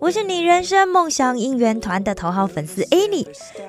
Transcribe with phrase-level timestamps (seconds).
[0.00, 3.26] 我是你人生梦想应援团的头号粉丝 Annie。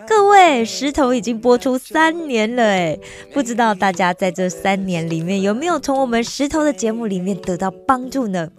[0.07, 2.97] 各位，石头已经播出三年了哎，
[3.34, 8.50] 不知道大家在这三年里面有没有从我们石头的节目里面得到帮助呢？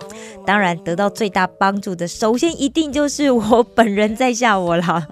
[0.47, 5.09] 当然，得到最大帮助的，首先一定就是我本人在下我啦。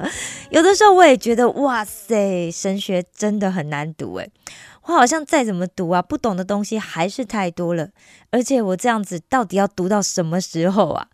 [0.50, 4.30] 有的时候我也觉得，哇塞，神学真的很难读诶。
[4.84, 7.88] 我好像再怎么读啊，不懂的东西还是太多了。
[8.30, 11.06] 而且我这样子到底要读到什么时候啊？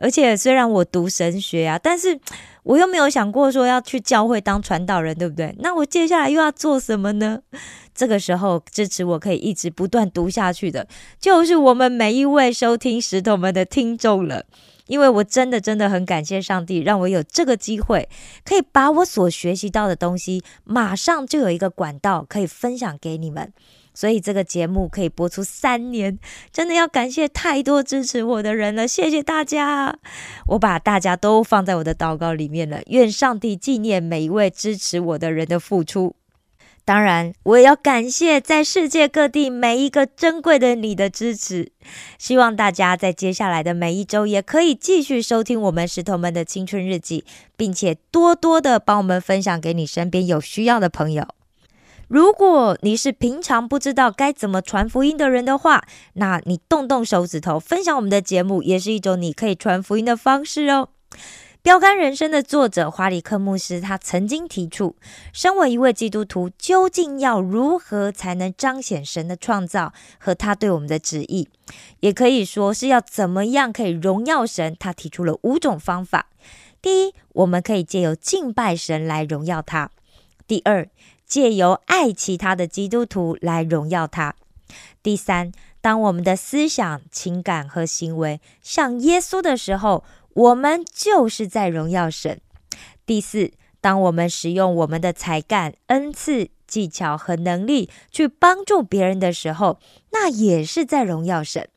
[0.00, 2.18] 而且虽然我读神学啊，但是
[2.64, 5.54] 我又没有想过说要去教会当传道人，对不对？
[5.60, 7.40] 那我接下来又要做什么呢？
[7.94, 10.86] 这个时候支持我可以一直不断读下去的，
[11.18, 14.44] 就是我们每一位收听石头们的听众了。
[14.86, 18.08] 因为我真的真的很感谢上帝，让我有这个机会，
[18.42, 23.52] 可以把我所学习到的东西，马上就有一个管道可以分享给你们。
[23.98, 26.20] 所以这个节目可以播出三年，
[26.52, 29.98] 真的要感谢太多支持我的人了，谢谢大家！
[30.46, 36.14] 我把大家都放在我的祷告里面了，愿上帝纪念每一位支持我的人的付出。
[36.84, 41.72] 当然，我也要感谢在世界各地每一个珍贵的你的支持。
[42.18, 47.24] 希望大家在接下来的每一周也可以继续收听我们石头们的青春日记，
[47.56, 51.26] 并且多多的帮我们分享给你身边有需要的朋友。
[52.08, 55.84] 如果你是平常不知道该怎么传福音的人的话，
[56.14, 60.88] 那你动动手指头分享我们的节目，也是一种你可以传福音的方式哦。
[61.60, 64.96] 标杆人生的作者华里克牧师，他曾经提出，
[65.34, 71.48] 身为一位基督徒，究竟要如何才能彰显神的创造和他对我们的旨意？
[72.00, 74.74] 也可以说是要怎么样可以荣耀神？
[74.80, 76.28] 他提出了五种方法。
[76.80, 79.90] 第一，我们可以借由敬拜神来荣耀他；
[80.46, 80.88] 第二，
[81.28, 84.32] 借由爱其他的基督徒来荣耀他；
[85.02, 90.02] 第三，当我们的思想、情感和行为像耶稣的时候，
[90.32, 92.40] 我们就是在荣耀神。
[93.04, 99.78] 第四，当我们使用我们的才干、恩赐、技巧和能力去帮助别人的时候，
[100.12, 101.68] 那也是在荣耀神。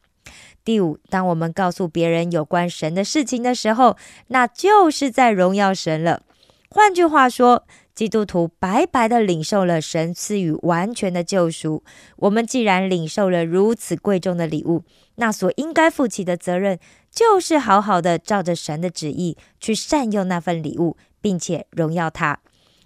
[0.64, 3.98] 第五，当我们告诉别人有关神的事情的时候，
[4.28, 6.24] 那就是在荣耀神了。
[6.70, 7.66] 换句话说，
[8.02, 11.84] 基督徒白白的领受了神赐予完全的救赎。
[12.16, 14.84] 我们既然领受了如此贵重的礼物，
[15.18, 16.80] 那所应该负起的责任，
[17.12, 22.40] 就是好好的照着神的旨意去善用那份礼物，并且荣耀他。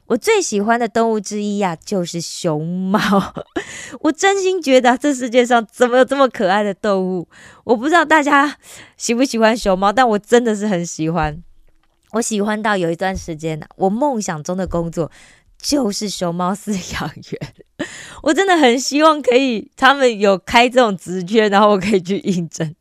[0.07, 2.99] 我最喜欢的动物之一呀、就是熊猫。
[4.01, 7.29] 我真心觉得这世界上怎么有这么可爱的动物？
[7.63, 8.57] 我不知道大家
[8.97, 11.41] 喜不喜欢熊猫，但我真的是很喜欢。
[12.15, 15.11] 我喜欢到有一段时间呢、我梦想中的工作
[15.57, 17.87] 就是熊猫饲养员。
[18.23, 22.73] 我真的很希望可以，他们有开这种职缺，然后我可以去应征。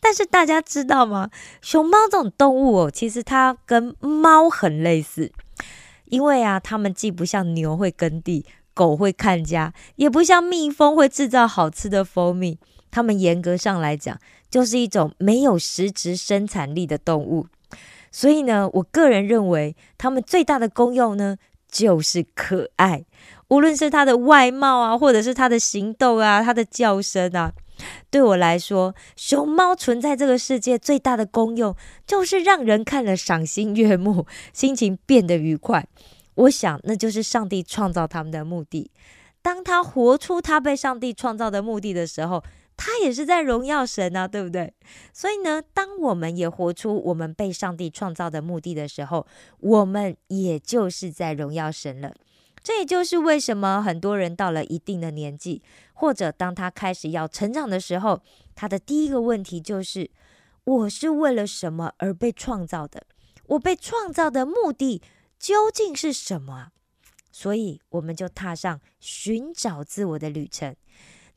[0.00, 1.30] 但是大家知道吗？
[1.60, 5.32] 熊猫这种动物哦，其实它跟猫很类似，
[6.04, 12.58] 因为啊，它们既不像牛会耕地，狗会看家，也不像蜜蜂会制造好吃的蜂蜜。
[12.92, 14.16] 它们严格上来讲，
[14.48, 17.48] 就是一种没有实质生产力的动物。
[18.16, 21.36] 所以呢，我个人认为，它们最大的功用呢，
[21.70, 23.04] 就是可爱。
[23.48, 27.52] 无论是它的外貌啊，或者是它的行动啊，它的叫声啊，
[28.10, 35.86] 对我来说，熊猫存在这个世界最大的功用，就是让人看了赏心悦目，心情变得愉快。
[36.36, 38.90] 我想，那就是上帝创造他们的目的。
[39.42, 42.42] 当他活出他被上帝创造的目的的时候，
[42.76, 44.72] 他也是在荣耀神啊，对不对？
[45.12, 49.26] 所以呢，当我们也活出我们被上帝创造的目的的时候，
[49.60, 52.14] 我们也就是在荣耀神了。
[52.62, 55.62] 这也就是为什么很多人到了一定的年纪，
[55.94, 58.20] 或者当他开始要成长的时候，
[58.54, 60.10] 他的第一个问题就是：
[60.64, 63.04] 我是为了什么而被创造的？
[63.46, 65.00] 我被创造的目的
[65.38, 66.72] 究竟是什么？
[67.30, 70.74] 所以，我们就踏上寻找自我的旅程。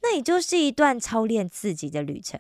[0.02, 2.40] 那也就是一段操练自己的旅程。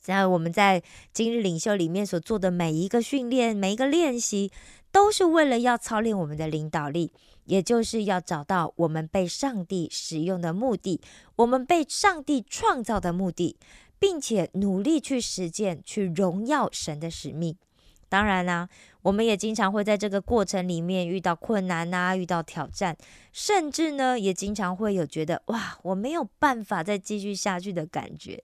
[0.00, 4.50] 在我们在今日领袖里面所做的每一个训练、每一个练习，
[4.90, 7.12] 都是为了要操练我们的领导力，
[7.44, 11.00] 也就是要找到我们被上帝使用的目的，
[11.36, 13.56] 我们被上帝创造的目的，
[13.98, 17.56] 并且努力去实践、去荣耀神的使命。
[18.10, 18.68] 当然啦、
[19.02, 22.96] 我们也经常会在这个过程里面遇到困难啊，遇到挑战，
[23.32, 28.42] 甚至呢，也经常会有觉得哇，我没有办法再继续下去的感觉。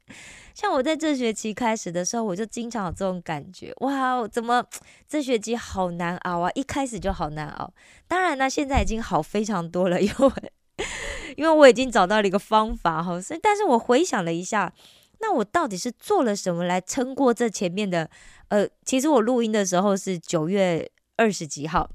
[0.54, 4.64] 像我在这学期开始的时候，我就经常有这种感觉，哇，怎么
[5.08, 6.50] 这学期好难熬啊？
[6.54, 7.74] 一开始就好难熬。
[8.06, 10.30] 当然呢，现在已经好非常多了，因为
[11.36, 14.72] 因为我已经找到了一个方法哈，所以但是我回想了一下，
[15.18, 18.08] 那我到底是做了什么来撑过这前面的？
[18.48, 21.90] 呃，其实我录音的时候是九月二十几号，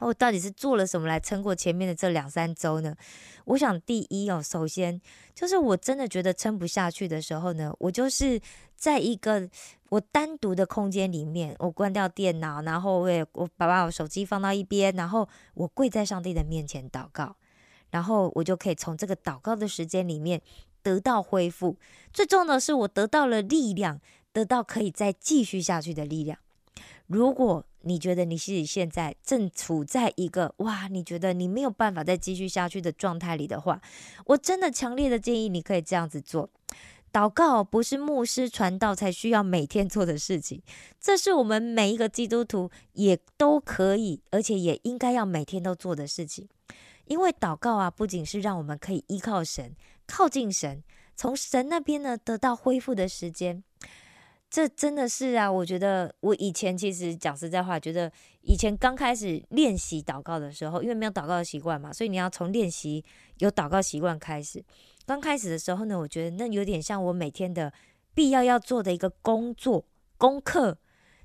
[0.00, 2.96] 我到底是做了什么来撑过前面的这两三周呢？
[3.44, 5.00] 我想第一哦，首先
[5.34, 8.40] 就是我真的觉得撑不下去的时候呢，我就是
[8.74, 9.48] 在一个
[9.90, 17.36] 我单独的空间里面，我关掉电脑，然后我也我把把我手机放到一边，然后我跪在上帝的面前祷告，
[17.90, 20.42] 然后我就可以从这个祷告的时间里面
[20.88, 21.76] 得到恢复。
[22.14, 24.00] 最重要的是，我得到了力量，
[24.32, 26.38] 得到可以再继续下去的力量。
[27.06, 33.82] 如果你觉得你自己现在正处在一个哇，你觉得你没有办法再继续下去的状态里的话，
[34.24, 36.48] 我真的强烈的建议你可以这样子做。
[37.12, 40.62] 祷告不是牧师传道才需要每天做的事情，
[40.98, 46.48] 这是我们每一个基督徒也都可以，而且也应该要每天都做的事情。
[47.06, 49.74] 因为祷告啊，不仅是让我们可以依靠神、
[50.08, 50.82] 靠近神，
[51.14, 53.62] 从神那边呢得到恢复的时间。
[54.50, 58.10] 这真的是啊，我觉得我以前其实讲实在话，觉得
[58.40, 63.04] 以前刚开始练习祷告的时候，因为没有祷告的习惯嘛，所以你要从练习
[63.40, 64.64] 有祷告习惯开始。
[65.04, 67.70] 刚开始的时候呢，我觉得那有点像我每天的
[68.14, 69.84] 必要要做的一个工作
[70.16, 70.78] 功课，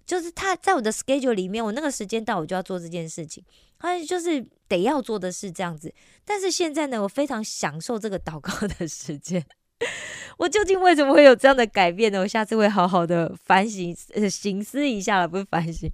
[0.06, 3.44] 就是他在我的 schedule 里面，我那个时间到我就要做这件事情，
[3.78, 5.94] 好像就是得要做的事这样子。
[6.26, 9.46] 但是现在呢，我非常享受这个祷告的时间。
[10.38, 12.20] 我究竟为什么会有这样的改变呢？
[12.20, 15.92] 我下次会好好的反省、呃，醒思一下了，不是反省，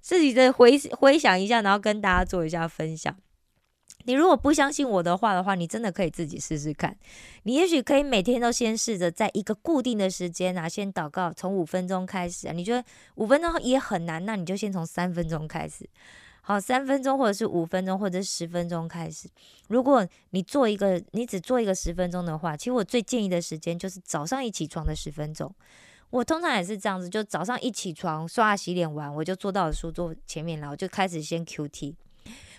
[0.00, 3.16] 自己再回回想一下，然后跟大家做一下分享。
[4.04, 6.96] 你如果不相信我的话的话，你真的可以自己试试看。
[7.44, 12.52] 你也许可以每天都先试着在一个固定的时间啊，先祷告，从五分钟开始啊。
[12.52, 12.84] 你觉得
[13.16, 15.88] 五分钟也很难，那你就先从三分钟开始。
[16.44, 19.28] 好，三分钟或者是五分钟或者是十分钟开始。
[19.68, 25.54] 如果你做一个，你只做一个十分钟的话，其实我最建议的时间就是早上一起床的十分钟。
[26.10, 31.96] 我通常也是这样子，就早上一起床，刷洗脸完，我就坐到了书桌前面，然后就开始先 Q T，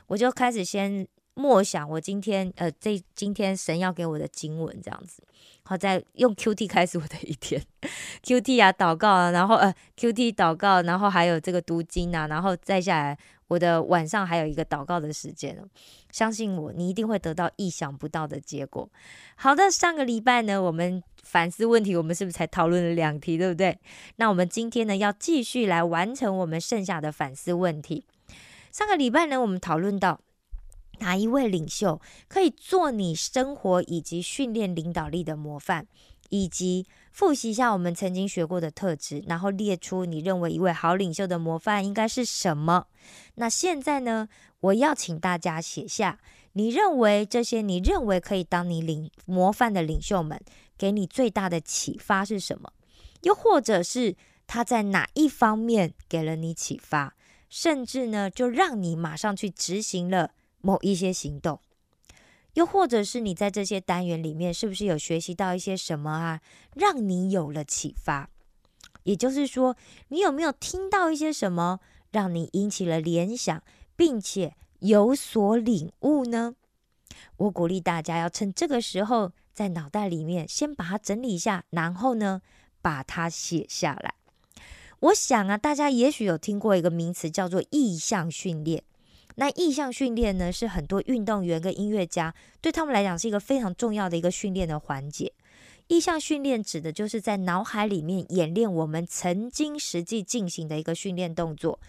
[0.08, 5.24] 我就开始先默想我今天呃这今天神要给我的经文这样子，
[5.64, 7.62] 好，再用 Q T 开始我的一天，
[8.24, 13.18] Q T 啊祷告啊，然后呃 Q T 祷告，然后还有这个读经啊，然后再下来。
[13.50, 15.56] 我的晚上还有一个祷告的时间
[16.12, 18.90] 相信我，你一定会得到意想不到的结果。
[19.36, 23.78] 好的，上个礼拜呢，我们反思问题，我们是不是才讨论了两题，对不对？
[24.16, 28.06] 那我们今天呢，要继续来完成我们剩下的反思问题。
[28.72, 30.20] 上个礼拜呢，我们讨论到
[31.04, 35.86] 哪一位领袖可以做你生活以及训练领导力的模范。
[36.30, 42.88] 以及复习一下我们曾经学过的特质，然后列出你认为一位好领袖的模范应该是什么。
[43.36, 44.28] 那现在呢，
[44.62, 46.18] 我要请大家写下
[46.54, 50.42] 你认为这些你认为可以当你领模范的领袖们
[50.76, 52.74] 给你最大的启发是什么？
[53.22, 54.16] 又或者是
[54.48, 57.16] 他在哪一方面给了你启发，
[57.48, 60.32] 甚至呢就让你马上去执行了
[60.64, 61.60] 某一些行动。
[62.56, 66.42] 又或者是你在这些单元里面，是不是有学习到一些什么啊，
[66.76, 68.30] 让你有了启发？
[69.04, 69.76] 也就是说，
[70.10, 71.80] 你有没有听到一些什么，
[72.12, 73.64] 让你引起了联想，
[73.96, 76.56] 并且有所领悟呢？
[77.38, 82.42] 我鼓励大家要趁这个时候，在脑袋里面先把它整理一下，然后呢，
[82.82, 84.14] 把它写下来。
[85.00, 88.84] 我想啊，大家也许有听过一个名词，叫做意向训练。
[89.36, 95.34] 那意向训练呢，是很多运动员跟音乐家对他们来讲是一个非常重要的一个训练的环节。
[95.88, 101.80] 意向训练指的就是在脑海里面演练我们曾经实际进行的一个训练动作。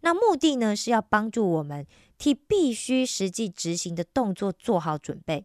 [0.00, 1.86] 那目的呢，是要帮助我们
[2.18, 5.44] 替必须实际执行的动作做好准备。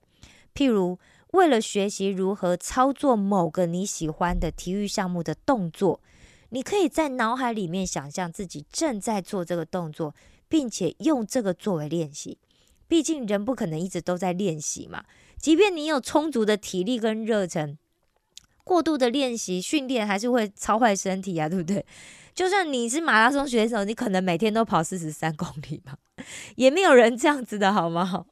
[0.56, 0.98] 譬如，
[1.32, 6.02] 为了学习如何操作某个你喜欢的体育项目的动作，
[6.50, 10.16] 你可以在脑海里面想象自己正在做这个动作。
[10.50, 12.38] 并且用这个作为练习，
[12.88, 15.06] 毕竟人不可能一直都在练习嘛。
[15.38, 17.78] 即便你有充足的体力跟热忱，
[18.66, 21.86] 过度的练习训练还是会超坏身体啊，对不对？
[22.34, 25.98] 就算你是马拉松选手，你可能每天都跑四十三公里嘛，
[26.56, 28.26] 也没有人这样子的好吗？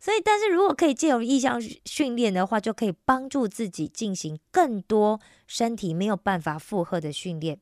[0.00, 7.60] 所以，但是如果可以借由意向训练的话，就可以帮助自己进行更多身体没有办法负荷的训练。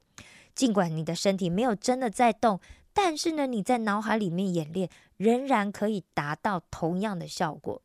[0.54, 2.58] 尽管你的身体没有真的在动，
[2.92, 7.80] 但是呢，你在脑海里面演练，仍然可以达到同样的效果。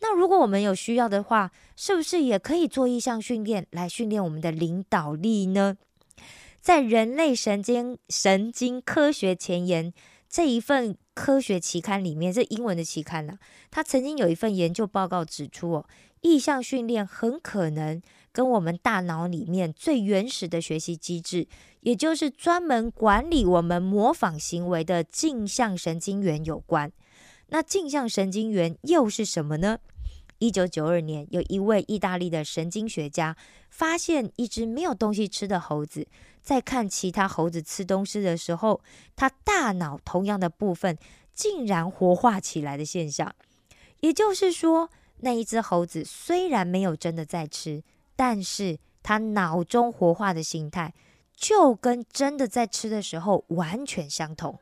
[0.00, 5.76] 那如果我们有需要的话，是不是也可以做意向训练来训练我们的领导力呢？
[6.60, 9.92] 在人类神经神经科学前沿
[10.28, 13.38] 这一份科学期刊里面，这英文的期刊呢，
[13.70, 15.86] 它曾经有一份研究报告指出哦，
[16.20, 18.02] 意向训练很可能
[18.36, 21.48] 跟我们大脑里面最原始的学习机制，
[21.80, 26.92] 也就是专门管理我们模仿行为的镜像神经元有关。
[27.48, 29.78] 那镜像神经元又是什么呢？
[30.36, 33.34] 一九九二年，有一位意大利的神经学家
[33.70, 36.06] 发现，一只没有东西吃的猴子，
[36.42, 38.82] 在看其他猴子吃东西的时候，
[39.14, 40.98] 它大脑同样的部分
[41.32, 43.34] 竟然活化起来的现象。
[44.00, 44.90] 也就是说，
[45.20, 47.82] 那一只猴子虽然没有真的在吃，
[48.16, 50.92] 但是他脑中活化的形态
[51.36, 54.58] 就跟真的在吃的时候完全相同。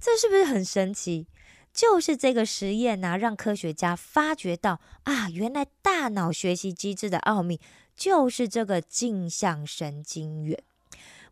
[0.00, 1.26] 这是不是很神奇？
[1.72, 7.60] 就是这个实验呐，让科学家发觉到啊，原来大脑学习机制的奥秘
[7.94, 10.58] 就是这个镜像神经元。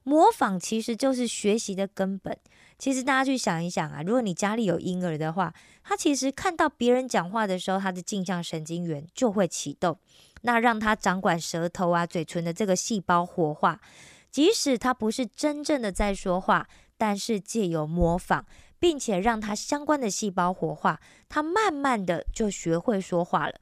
[0.05, 2.39] 模仿其实就是学习的根本。
[2.79, 9.99] 其实大家去想一想啊，如果你家里有婴儿的话，他其实看到别人讲话的时候，他的镜像神经元就会启动，
[10.47, 13.79] 那让他掌管舌头啊、嘴唇的这个细胞活化。
[14.31, 18.47] 即使他不是真正的在说话，但是借由模仿。
[18.79, 21.01] 并且让他相关的细胞活化，
[21.31, 23.55] 他慢慢的就学会说话了。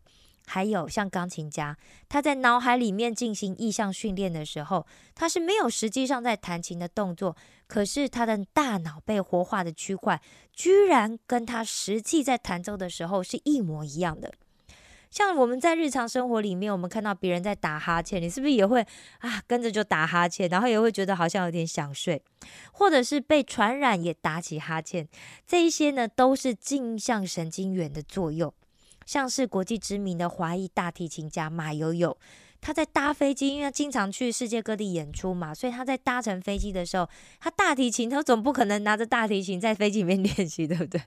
[0.44, 7.36] 还有像钢琴家，他在脑海里面进行意向训练的时候，他是没有实际上在弹琴的动作，
[7.68, 10.20] 可是他的大脑被活化的区块，
[10.52, 14.34] 居然跟他实际在弹奏的时候是一模一样的。
[15.14, 18.84] 像我们在日常生活里面，我们看到别人在打哈欠，你是不是也会
[19.20, 22.20] 啊跟着就打哈欠，然后也会觉得好像有点想睡，
[22.72, 25.06] 或者是被传染也打起哈欠？
[25.46, 28.52] 这一些呢，都是镜像神经元的作用。
[29.06, 32.18] 像是国际知名的华裔大提琴家马友友，
[32.60, 41.00] 他在搭飞机，因为他经常去世界各地演出嘛，所以他在搭乘飞机的时候，他大提琴，他总不可能拿着大提琴在飞机里面练习，对不对？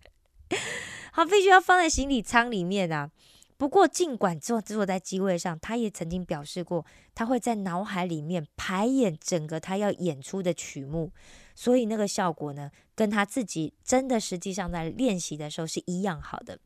[1.11, 3.09] 好，必须要放在行李舱里面啊。
[3.57, 6.85] 不过，尽管坐坐在机位上，他也曾经表示过，
[7.15, 11.11] 他会在脑海里面排演整个他要演出的曲目，
[11.55, 16.59] 所以那个效果呢，跟他自己真的实际上在练习的时候是一样好的。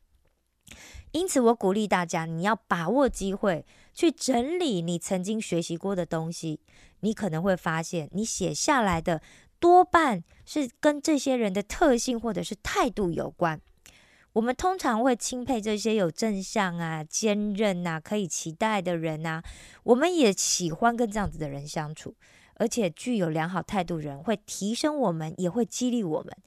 [1.12, 6.60] 因此，我鼓励大家，你要把握机会去整理你曾经学习过的东西，
[7.00, 9.22] 你可能会发现，你写下来的
[9.60, 13.62] 多半是跟这些人的特性或者是态度有关。
[14.34, 19.44] 我们通常会钦佩这些有正向啊、坚韧啊、可以期待的人啊，
[19.84, 22.16] 我们也喜欢跟这样子的人相处，
[22.56, 26.38] 而且具有良好态度人会提升我们，也会激励我们。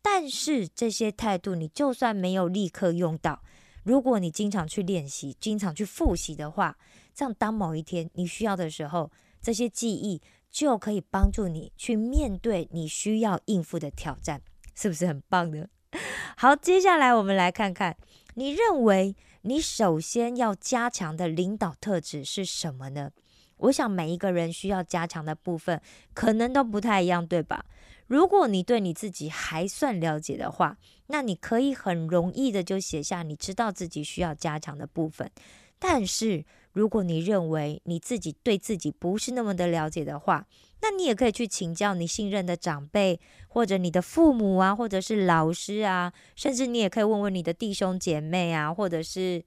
[0.00, 3.42] 但是这些态度，你就算没有立刻用到，
[3.82, 6.78] 如果你经常去练习、经常去复习的话，
[7.12, 14.40] 这样当某一天你需要的时候，这些记忆就可以帮助你去面对你需要应付的挑战，
[14.76, 15.66] 是不是很棒呢？
[16.36, 17.96] 好，接下来我们来看看，
[18.34, 23.10] 你认为你首先要加强的领导特质是什么呢？
[23.58, 25.80] 我想每一个人需要加强的部分
[26.14, 27.64] 可能都不太一样，对吧？
[28.08, 35.30] 如果你对你自己还算了解的话，那你可以很容易的就写下你知道自己需要加强的部分。
[35.78, 40.46] 但是如果你认为你自己对自己不是那么的了解的话，
[40.82, 49.44] 那你也可以去请教你信任的长辈，或者你的父母啊，或者是老师啊，甚至你也可以问问你的弟兄姐妹啊，或者是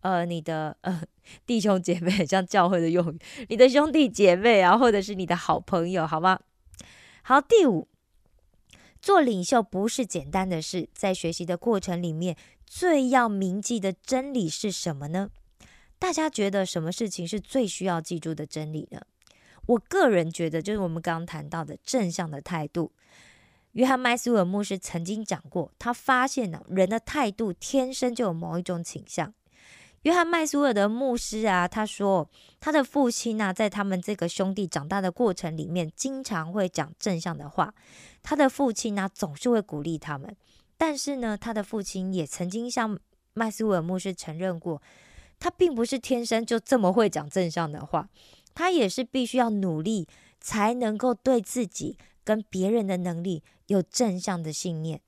[0.00, 1.02] 呃你的呃
[1.46, 3.18] 弟兄姐妹，像教会的用语，
[3.50, 6.40] 你的兄弟姐妹啊，或者是你的好朋友，好吗？
[7.22, 7.86] 好，第五，
[9.02, 12.34] 做领袖不是简单的事，在学习的过程里面，
[12.66, 15.28] 最要铭记的真理是什么呢？
[15.98, 19.02] 大家觉得什么事情是最需要记住的真理呢？
[19.68, 22.90] 我个人觉得，就是我们刚刚谈到的正向的态度。
[23.72, 29.32] 约翰麦斯韦尔牧师曾经讲过，他发现呢，人的态度天生就有某一种倾向。
[30.02, 37.74] 约翰麦斯韦尔的牧师啊，他说他的父亲呢，在他们这个兄弟长大的过程里面，经常会讲正向的话。
[38.22, 40.34] 他的父亲呢，总是会鼓励他们。
[40.78, 42.98] 但是呢，他的父亲也曾经向
[43.34, 44.80] 麦斯韦尔牧师承认过，
[45.38, 48.08] 他并不是天生就这么会讲正向的话。
[48.58, 50.08] 他也是必须要努力，
[50.40, 55.00] 才能够对自己跟别人的能力有正向的信念。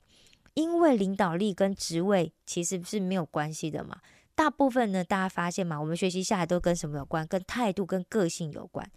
[0.54, 3.98] 因为领导力跟职位其实是没有关系的嘛。
[4.36, 7.26] 大部分呢，大家发现嘛，我们学习下来都跟什么有关？
[7.26, 8.88] 跟态度、跟个性有关。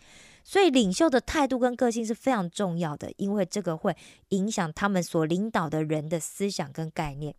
[0.43, 3.97] 所以领袖的态度跟个性是非常重要的，因为这个会
[4.29, 7.33] 影响他们所领导的人的思想跟概念。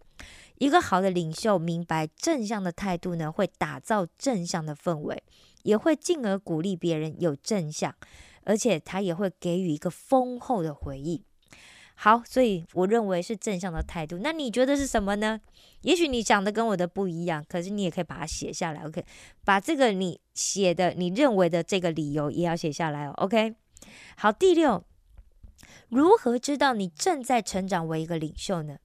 [0.59, 5.23] 一个好的领袖明白正向的态度呢，会打造正向的氛围，
[5.63, 7.95] 也会进而鼓励别人有正向，
[8.45, 11.23] 而且他也会给予一个丰厚的回应。
[11.97, 14.19] 好，所以我认为是正向的态度。
[14.19, 15.41] 那你觉得是什么呢？
[15.83, 18.85] 也许你讲的跟我的不一样，可是你也可以把它写下来。
[18.85, 19.05] OK，
[19.45, 23.13] 把这个你写的、你认为的这个理由也要写下来哦。
[23.19, 23.55] OK，
[24.17, 24.85] 好，第六，
[25.89, 28.79] 如何知道你正在成长为一个领袖呢？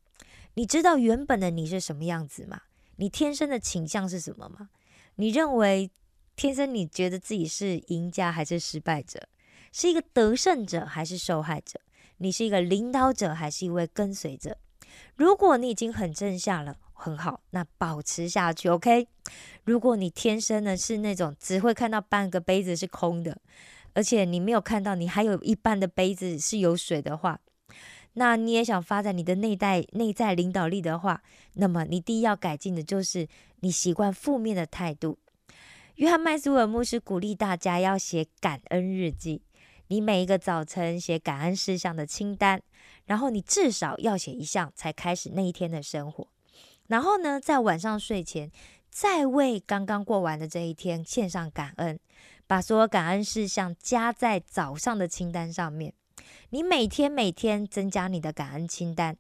[0.56, 2.62] 你知道原本的你是什么样子吗？
[2.98, 4.70] 你天生的倾向是什么吗？
[5.16, 5.90] 你认为
[6.36, 9.28] 天生你觉得自己是赢家还是失败者？
[9.72, 11.80] 是一个得胜者还是受害者？
[12.18, 14.58] 你是一个领导者还是一位跟随者？
[15.16, 19.08] 如果你已经很正向了，很好，那保持下去，OK。
[19.64, 23.40] 如果你天生呢是那种只会看到半个杯子是空的，
[23.94, 27.40] 而且你没有看到你还有一半的杯子是有水的话，
[28.20, 31.24] 那你也想发展你的内在内在领导力的话，
[31.54, 33.26] 那么你第一要改进的就是
[33.62, 35.18] 你习惯负面的态度。
[35.96, 39.42] 约翰麦斯威尔牧师鼓励大家要写感恩日记。
[39.88, 42.62] 你每一个早晨写感恩事项的清单，
[43.06, 46.28] 然后你至少要写一项才开始那一天的生活。
[46.88, 48.52] 然后呢，在晚上睡前
[48.90, 51.98] 再为刚刚过完的这一天献上感恩，
[52.46, 55.94] 把所有感恩事项加在早上的清单上面。
[56.50, 59.16] 你每天每天增加你的感恩清单，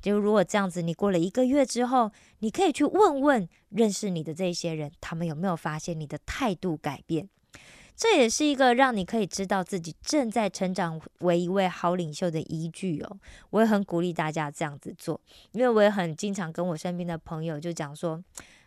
[0.00, 7.28] 就如果这样子，你过了一个月之后，你可以去问问认识你的这些人，他们有没有发现你的态度改变。
[7.94, 13.18] 这也是一个让你可以知道自己正在成长为一位好领袖的依据哦。
[13.50, 15.20] 我也很鼓励大家这样子做，
[15.52, 18.20] 因为我也很经常跟我身边的朋友就讲说，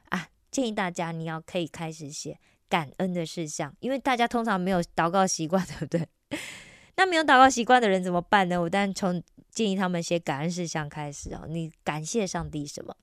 [0.09, 2.37] 啊，建议大家你要可以开始写
[2.69, 6.07] 感恩的事项，因为大家通常没有祷告习惯，对不对？
[6.97, 8.61] 那没有祷告习惯的人怎么办呢？
[8.61, 11.45] 我当然从建议他们写感恩事项开始哦。
[11.47, 12.95] 你感谢上帝什么？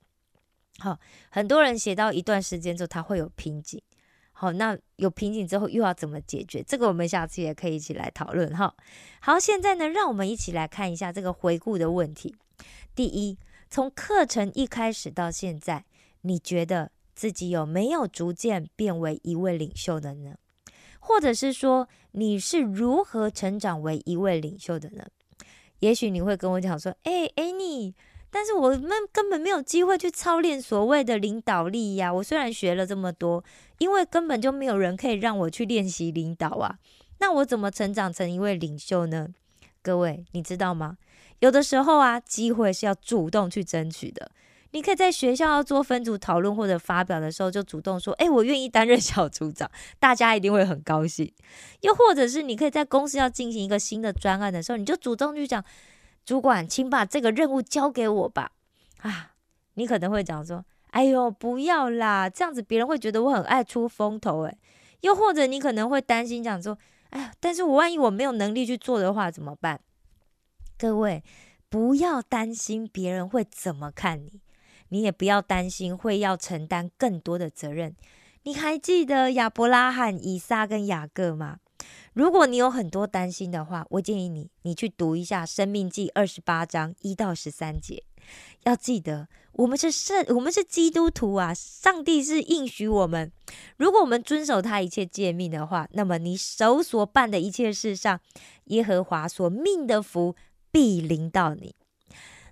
[0.79, 0.99] 好，
[1.31, 3.81] 很多人写到一段时间之后，他会有瓶颈。
[4.33, 6.63] 好，那有瓶颈之后又要怎么解决？
[6.63, 8.75] 这个我们下次也可以一起来讨论哈。
[9.21, 12.35] 好，现在呢，让我们一起来看一下这个回顾的问题。
[12.95, 13.39] 第一，
[13.71, 15.85] 从课程一开始到现在，
[16.23, 20.35] 你觉得自己有没有逐渐变为一位领袖的呢？
[21.05, 25.05] 或者是说，你是如何成长为一位领袖的呢？
[25.81, 27.93] 也许你会跟我讲说：“哎哎，你。”
[28.31, 32.15] 但是我们根本没有机会去操练所谓的领导力呀！
[32.15, 33.45] 我虽然学了这么多，
[33.79, 36.79] 因为根本就没有人可以让我去练习领导啊。
[37.19, 39.29] 那我怎么成长成一位领袖呢？
[39.83, 40.97] 各位，你知道吗？
[41.41, 44.31] 有的时候啊，机会是要主动去争取的。
[44.73, 51.33] 你可以在学校要做分组讨论或者发表的时候，就主动说：“哎，我愿意担任小组长。”大家一定会很高兴。
[51.81, 55.65] 又或者是你可以在公司要进行一个新的专案的时候，你就主动去讲。
[56.25, 58.53] 主管，请把这个任务交给我吧。
[58.99, 59.33] 啊，
[59.75, 64.57] 你可能会讲说：“哎呦，不要啦，这样子别人会觉得我很爱出风头。”诶，
[65.01, 66.79] 又或者你可能会担心讲说
[67.11, 69.81] ：“哎呀，但是我万一我没有能力去做的话怎么办？”
[70.79, 71.25] 各位，
[71.69, 74.42] 不要担心别人会怎么看你，
[74.93, 77.97] 你也不要担心会要承担更多的责任。
[78.43, 81.61] 你还记得亚伯拉罕、以撒跟雅各吗？
[82.13, 88.05] 如果你有很多担心的话，我建议你，你去读一下《生命记》二十八章一到十三节。
[88.65, 91.55] 要记得，我们是圣，我们是基督徒啊！
[91.55, 93.33] 上帝是应许我们，
[93.79, 98.21] 如果我们遵守他一切诫命的话，那么你手所办的一切事上，
[98.65, 100.37] 耶和华所命的福
[100.71, 101.75] 必临到你。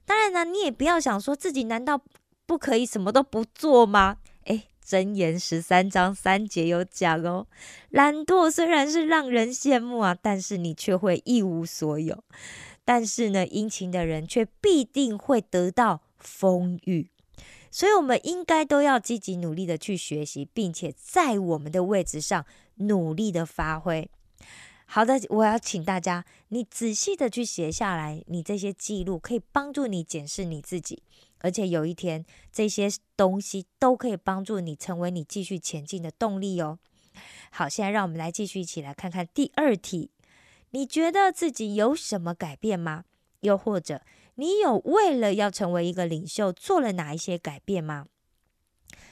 [0.05, 2.03] 当然呢，你也不要想说自己难道
[2.51, 4.17] 不可以什么都不做吗？
[4.85, 7.47] 箴言十三章三节有讲哦，
[7.91, 12.25] 懒惰虽然是让人羡慕啊，但是你却会一无所有。
[12.85, 17.09] 但是呢，殷勤的人却必定会得到丰裕。
[17.71, 22.45] 所以，我们应该都要积极努力的去学习，并且在我们的位置上
[22.79, 24.11] 努力的发挥。
[24.87, 31.05] 好的，我要请大家，你仔细的去写下来，你这些记录可以帮助你检视你自己。
[31.41, 36.79] 而且有一天，这些东西都可以帮助你成为你继续前进的动力哦。
[37.51, 40.11] 好，现在让我们来继续一起来看看第二题。
[40.71, 43.05] 你觉得自己有什么改变吗？
[43.41, 44.03] 又或者
[44.37, 48.07] 你有为了要成为一个领袖做了哪一些改变吗？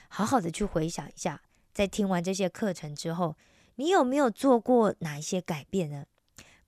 [0.09, 1.43] 好好的去回想一下，
[1.75, 3.37] 在听完这些课程之后，
[3.77, 6.05] 你有没有做过哪一些改变呢？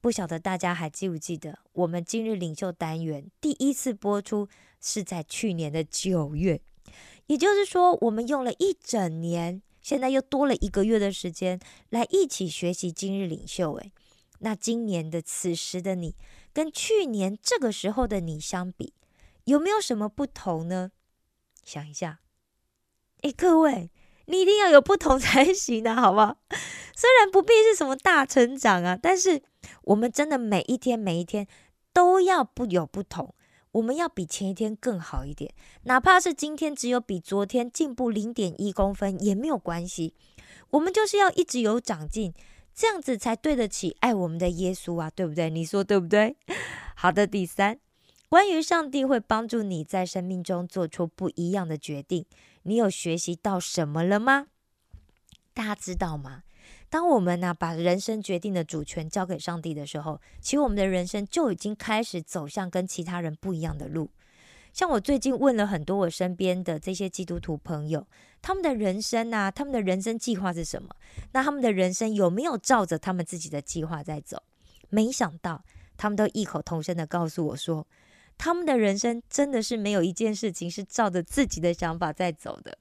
[0.01, 4.49] 不晓得大家还记不记得，我们今日领袖单元第一次播出
[4.81, 6.63] 是在去年的九月，
[7.27, 11.61] 也就是说，我们用了一整年，现在又多了一个月的时间
[11.91, 13.75] 来一起学习今日领袖。
[13.75, 13.93] 诶，
[14.39, 16.15] 那今年的此时的你，
[16.55, 18.95] 跟去年这个时候的你相比，
[19.45, 20.93] 有没有什么不同呢？
[21.63, 22.21] 想一下，
[23.21, 23.91] 哎，各位，
[24.25, 26.39] 你一定要有不同 才行的，好不好？
[26.97, 29.43] 虽然不必是什么大成长啊，但是
[29.85, 31.47] 我们真的每一天每一天
[31.93, 33.35] 都要不有不同。
[33.73, 40.13] 我们要比前一天更好一点，哪怕是今天只有比昨天进步零点一公分也没有关系。
[40.71, 42.35] 我们就是要一直有长进，
[42.75, 45.49] 这样子才对得起爱我们的耶稣啊，对不对？
[45.51, 46.37] 你说对不对？
[46.97, 47.79] 好的，第三，
[48.29, 52.27] 关于上帝会帮助你在生命中做出不一样的决定，
[52.65, 54.49] 你有学习到什么了吗？
[55.55, 56.43] 大家知道吗？
[56.91, 64.11] 当我们呢把人生决定的主权交给上帝的时候，其实我们的人生就已经开始走向跟其他人不一样的路。
[64.73, 68.07] 像我最近问了很多我身边的这些基督徒朋友，
[68.43, 70.89] 他们的人生啊，他们的人生计划是什么？
[71.33, 74.43] 那他们的人生有没有照着他们自己的计划在走？
[74.89, 75.65] 没想到
[75.97, 77.87] 他们都异口同声的告诉我说，
[78.37, 82.77] 他们的人生真的是没有一件事情是照着自己的想法在走的。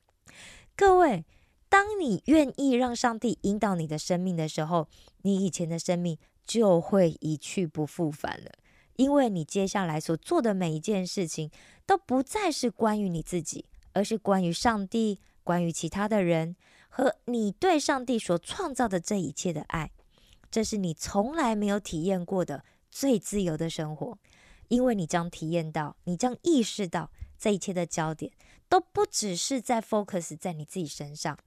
[0.75, 1.23] 各位。
[1.69, 4.87] 当你愿意让上帝引导你的生命的时候，
[5.21, 8.51] 你以前的生命就会一去不复返了。
[8.95, 11.49] 因为你接下来所做的每一件事情，
[11.85, 16.55] 都不再是关于你自己，而是关于上帝、关于其他的人
[16.89, 19.91] 和你对上帝所创造的这一切的爱。
[20.51, 24.17] 这是你从来没有体验过的最自由的生活，
[24.67, 28.31] 因为你将体验到，你将意识到，这一切的焦点
[28.67, 31.37] 都不只是在 focus 在你自己身上。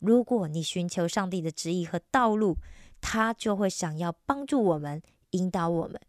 [0.00, 2.56] 如果你寻求上帝的旨意和道路，
[3.00, 6.00] 他就会想要帮助我们，引导我们。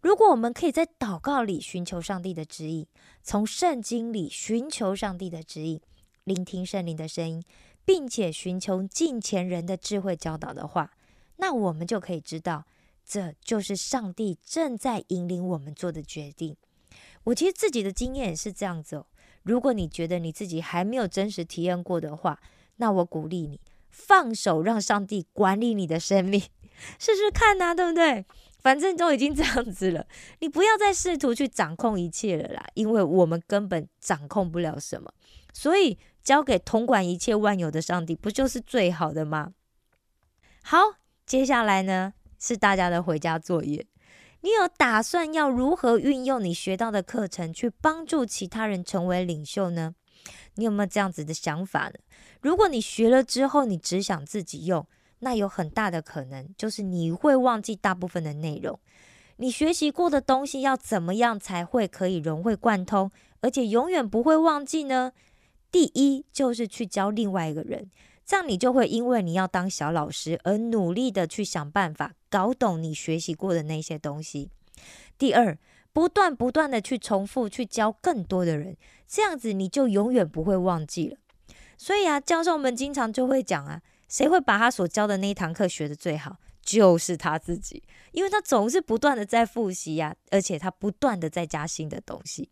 [0.00, 2.86] 如果我们可以在祷告里寻求上帝的旨意，
[3.22, 5.80] 从圣经里寻求上帝的旨意，
[6.24, 7.42] 聆听圣灵的声音，
[7.84, 10.92] 并且寻求近前人的智慧教导的话，
[11.36, 12.66] 那我们就可以知道，
[13.04, 16.56] 这就是上帝正在引领我们做的决定。
[17.24, 19.06] 我其实自己的经验是这样子哦。
[19.42, 22.40] 如果你觉得你自己还没有真实体验过的话，
[22.76, 23.60] 那我鼓励你
[23.90, 26.40] 放手，让上帝管理你的生命，
[26.98, 28.24] 试试看呐，对不对？
[28.60, 30.06] 反正都已经这样子了，
[30.38, 35.12] 你不要再试图去掌控一切了啦，因为我们根本掌控不了什么，
[35.52, 39.52] 所以交给统管一切万有的上帝，不就是最好的吗？
[40.62, 40.78] 好，
[41.26, 43.86] 接下来呢是大家的回家作业，
[44.40, 49.94] 你有打算要如何运用你学到的课程，去帮助其他人成为领袖呢？
[50.56, 51.94] 你有没有这样子的想法呢？
[52.40, 54.86] 如果你学了之后，你只想自己用，
[55.20, 58.78] 那有很大的可能就是你会忘记大部分的内容。
[59.36, 65.12] 你学习过的东西要怎么样才会可以融会贯通，而且永远不会忘记呢？
[65.72, 67.90] 第一就是去教另外一个人，
[68.24, 74.50] 这样你就会因为你要当小老师而努力的去想办法搞懂你学习过的那些东西。
[75.18, 75.58] 第二。
[75.94, 78.76] 不断不断的去重复，去教更多的人，
[79.06, 81.16] 这样子你就永远不会忘记了。
[81.78, 92.50] 所以啊，教授们经常就会讲啊，谁会把他所教的那一堂课学得最好，就是他自己，因为他总是不断的在复习呀，而且他不断的在加新的东西。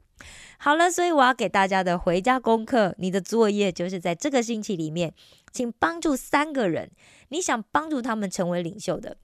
[0.56, 5.12] 好了，所以我要给大家的回家功课，你的作业就是在这个星期里面，
[5.52, 6.92] 请帮助三个人，
[7.30, 9.16] 你想帮助他们成为领袖的。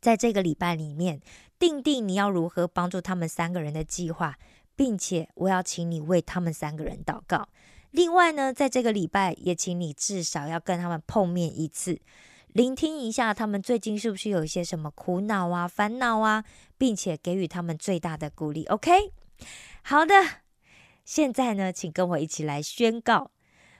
[0.00, 1.20] 在这个礼拜里面，
[1.62, 4.36] 定定你要如何帮助他们三个人的计划，
[4.74, 7.46] 并且我要请你为他们三个人祷告。
[7.92, 12.00] 另外呢，在这个礼拜也请你至少要跟他们碰面一次，
[12.48, 16.42] 聆听一下他们最近是不是有一些什么苦恼啊、烦恼啊，
[16.76, 18.64] 并且给予他们最大的鼓励。
[18.64, 19.12] OK，
[19.84, 20.14] 好的，
[21.04, 23.30] 现在呢，请跟我一起来宣告：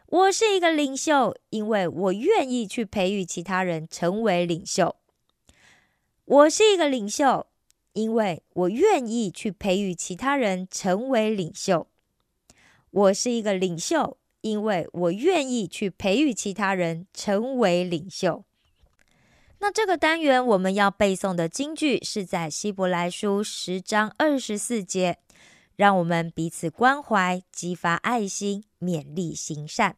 [0.07, 4.95] 我是一个领袖，因为我愿意去培育其他人成为领袖。
[6.25, 7.49] 我是一个领袖，
[7.92, 11.87] 因为我愿意去培育其他人成为领袖。
[12.90, 18.44] 我是一个领袖，因为我愿意去培育其他人成为领袖。
[19.61, 25.18] 那这个单元我们要背诵的金句是在希伯来书十章二十四节，
[25.76, 29.96] 让我们彼此关怀，激发爱心，勉励行善。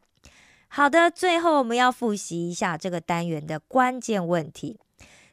[0.67, 4.77] 好的，最后我们要复习一下这个单元的关键问题。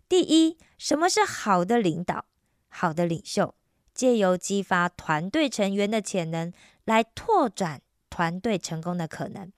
[0.09, 2.25] 第一，什么是好的领导？
[2.83, 3.55] 好的领袖
[3.95, 6.53] 借由激发团队成员的潜能，
[6.85, 9.53] 来拓展团队成功的可能。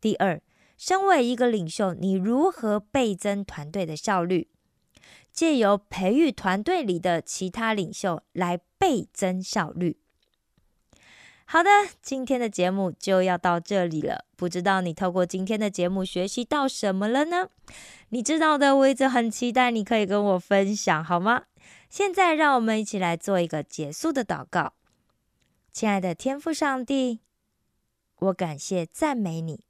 [0.00, 0.42] 第二，
[0.76, 4.48] 身为一个领袖，你如何倍增团队的效率？
[5.30, 9.98] 借由培育团队里的其他领袖来倍增效率。
[11.44, 11.70] 好的，
[12.02, 14.24] 今天的节目就要到这里了。
[14.34, 17.50] 不知道你透过今天的节目学习到什么了呢？
[18.08, 21.44] 你知道的，我一直很期待你可以跟我分享，好吗？
[21.94, 24.72] 现在让我们一起来做一个结束的祷告。
[25.70, 27.20] 亲爱的天父上帝，
[28.16, 29.64] 我感谢赞美你。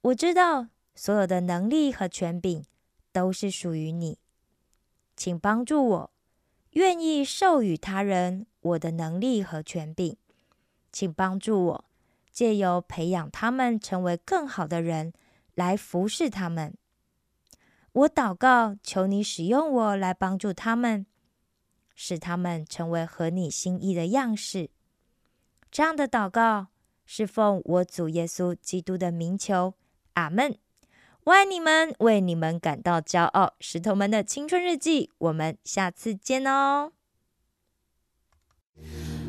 [0.00, 2.64] 我知道所有的能力和权柄
[3.12, 4.16] 都是属于你，
[5.14, 6.10] 请帮助我，
[6.70, 10.16] 愿意授予他人我的能力和权柄。
[10.90, 11.84] 请帮助我，
[12.32, 15.12] 借由培养他们成为更好的人，
[15.54, 16.74] 来服侍他们。
[17.96, 21.06] 我祷告，求你使用我来帮助他们，
[21.94, 24.68] 使他们成为合你心意的样式。
[25.70, 26.66] 这样的祷告
[27.06, 29.72] 是奉我主耶稣基督的名求，
[30.12, 30.58] 阿门。
[31.24, 33.54] 我爱你们，为你们感到骄傲。
[33.60, 36.92] 石头们的青春日记，我们下次见哦。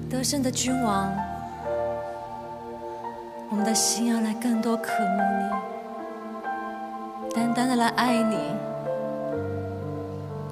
[0.10, 1.16] 得胜的君王。
[3.50, 5.77] 我们的心要来更多渴慕你，
[7.34, 8.38] 单单的来爱你，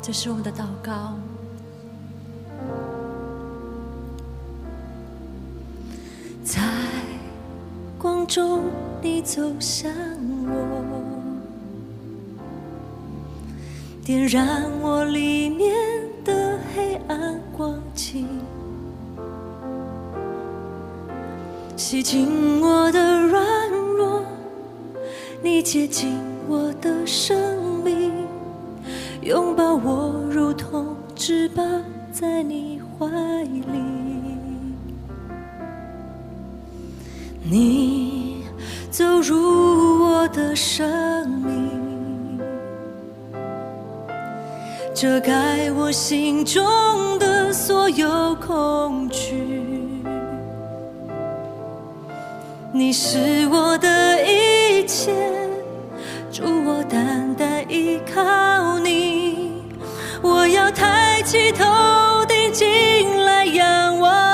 [0.02, 1.14] 这是我们的祷告。
[6.44, 6.62] 在
[7.98, 8.66] 光中，
[9.02, 9.92] 你走向
[10.48, 10.54] 我，
[14.04, 15.74] 点燃我里面
[16.24, 18.28] 的黑暗光景。
[21.76, 24.22] 洗净我的软弱，
[25.42, 26.14] 你接近
[26.48, 28.12] 我的生命，
[29.22, 31.66] 拥抱我如同翅膀
[32.12, 33.08] 在你怀
[33.44, 33.62] 里。
[37.44, 38.44] 你
[38.90, 42.40] 走入我的生命，
[44.94, 46.64] 遮盖我心中
[47.20, 49.72] 的所有恐惧。
[52.72, 55.14] 你是我的一切，
[56.36, 59.64] 主我单单依靠你。
[60.22, 61.64] 我要抬起头
[62.28, 64.25] 顶进来仰望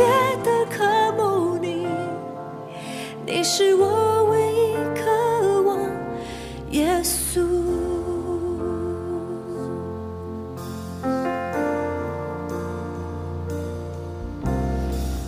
[0.00, 0.06] 切
[0.42, 1.86] 的渴慕你。
[3.26, 5.78] 你是我唯一渴望，
[6.70, 7.42] 耶稣。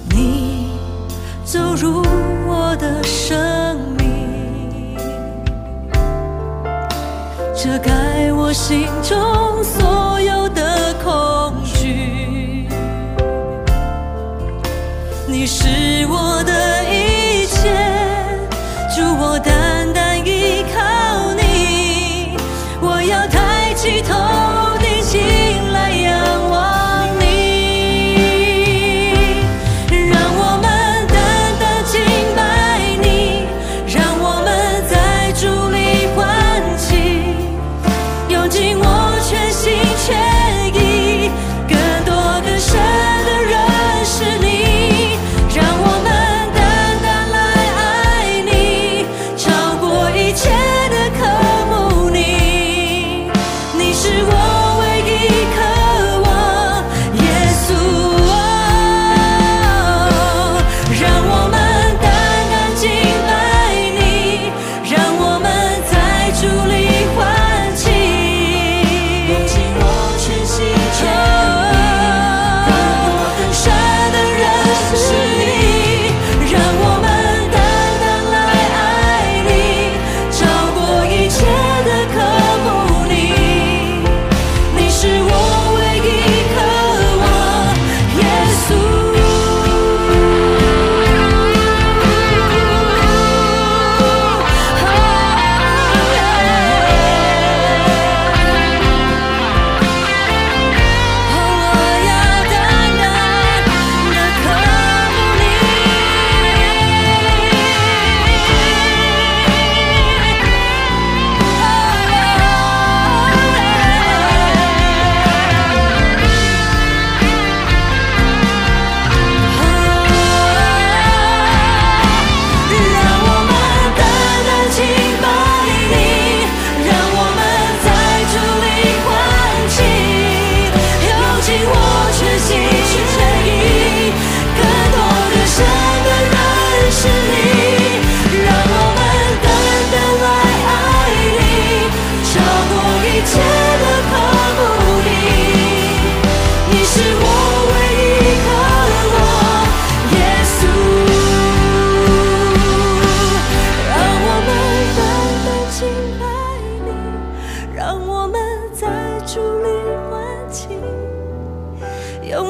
[0.08, 0.70] 你
[1.44, 2.02] 走入
[2.48, 4.96] 我的生命，
[7.54, 9.31] 遮盖我心中。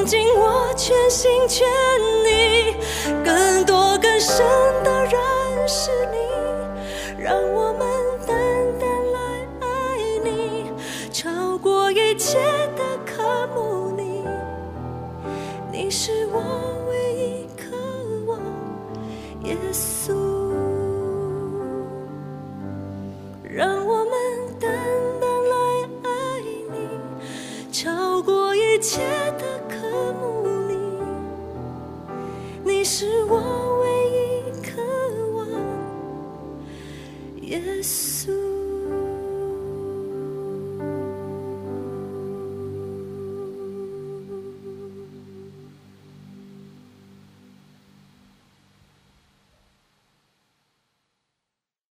[0.03, 1.65] 用尽我全心全
[2.27, 2.75] 意，
[3.25, 4.45] 更多更深
[4.83, 6.32] 的认识你。